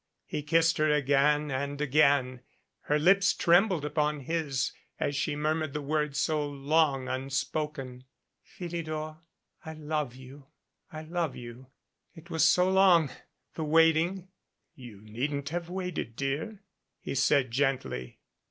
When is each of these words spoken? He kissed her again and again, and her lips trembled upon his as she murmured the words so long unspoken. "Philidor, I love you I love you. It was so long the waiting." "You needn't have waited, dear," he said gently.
He 0.25 0.41
kissed 0.41 0.79
her 0.79 0.89
again 0.91 1.51
and 1.51 1.79
again, 1.79 2.25
and 2.29 2.39
her 2.85 2.97
lips 2.97 3.35
trembled 3.35 3.85
upon 3.85 4.21
his 4.21 4.71
as 4.99 5.15
she 5.15 5.35
murmured 5.35 5.73
the 5.73 5.81
words 5.83 6.19
so 6.19 6.43
long 6.43 7.07
unspoken. 7.07 8.05
"Philidor, 8.43 9.19
I 9.63 9.73
love 9.73 10.15
you 10.15 10.47
I 10.91 11.03
love 11.03 11.35
you. 11.35 11.67
It 12.15 12.31
was 12.31 12.43
so 12.43 12.67
long 12.67 13.11
the 13.53 13.63
waiting." 13.63 14.29
"You 14.73 15.01
needn't 15.01 15.49
have 15.49 15.69
waited, 15.69 16.15
dear," 16.15 16.63
he 16.99 17.13
said 17.13 17.51
gently. 17.51 18.17